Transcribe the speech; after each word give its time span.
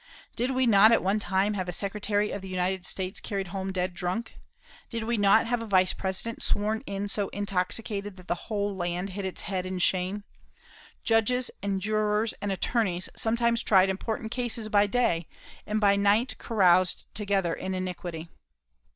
Did 0.35 0.49
we 0.49 0.65
not 0.65 0.91
at 0.91 1.03
one 1.03 1.19
time 1.19 1.53
have 1.53 1.69
a 1.69 1.71
Secretary 1.71 2.31
of 2.31 2.41
the 2.41 2.49
United 2.49 2.85
States 2.85 3.19
carried 3.19 3.49
home 3.49 3.71
dead 3.71 3.93
drunk? 3.93 4.33
Did 4.89 5.03
we 5.03 5.15
not 5.15 5.45
have 5.45 5.61
a 5.61 5.67
Vice 5.67 5.93
President 5.93 6.41
sworn 6.41 6.81
in 6.87 7.07
so 7.07 7.29
intoxicated 7.29 8.15
the 8.15 8.33
whole 8.33 8.75
land 8.75 9.11
hid 9.11 9.25
its 9.25 9.41
head 9.43 9.63
in 9.63 9.77
shame? 9.77 10.23
Judges 11.03 11.51
and 11.61 11.79
jurors 11.79 12.33
and 12.41 12.51
attorneys 12.51 13.09
sometimes 13.15 13.61
tried 13.61 13.91
important 13.91 14.31
cases 14.31 14.69
by 14.69 14.87
day, 14.87 15.27
and 15.67 15.79
by 15.79 15.95
night 15.95 16.35
caroused 16.39 17.05
together 17.13 17.53
in 17.53 17.75
iniquity. 17.75 18.27